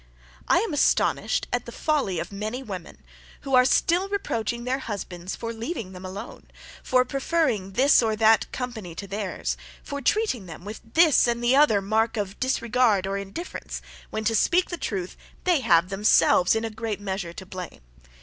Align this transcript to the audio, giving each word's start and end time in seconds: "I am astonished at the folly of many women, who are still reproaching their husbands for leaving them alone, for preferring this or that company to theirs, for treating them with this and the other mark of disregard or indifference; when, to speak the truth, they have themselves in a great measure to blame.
"I 0.47 0.57
am 0.61 0.73
astonished 0.73 1.47
at 1.53 1.67
the 1.67 1.71
folly 1.71 2.17
of 2.17 2.31
many 2.31 2.63
women, 2.63 3.05
who 3.41 3.53
are 3.53 3.65
still 3.65 4.09
reproaching 4.09 4.63
their 4.63 4.79
husbands 4.79 5.35
for 5.35 5.53
leaving 5.53 5.91
them 5.91 6.03
alone, 6.03 6.49
for 6.81 7.05
preferring 7.05 7.73
this 7.73 8.01
or 8.01 8.15
that 8.15 8.51
company 8.51 8.95
to 8.95 9.05
theirs, 9.05 9.57
for 9.83 10.01
treating 10.01 10.47
them 10.47 10.65
with 10.65 10.81
this 10.95 11.27
and 11.27 11.43
the 11.43 11.55
other 11.55 11.83
mark 11.83 12.17
of 12.17 12.39
disregard 12.39 13.05
or 13.05 13.15
indifference; 13.19 13.79
when, 14.09 14.23
to 14.23 14.33
speak 14.33 14.71
the 14.71 14.75
truth, 14.77 15.15
they 15.43 15.59
have 15.59 15.89
themselves 15.89 16.55
in 16.55 16.65
a 16.65 16.71
great 16.71 16.99
measure 16.99 17.31
to 17.33 17.45
blame. 17.45 17.81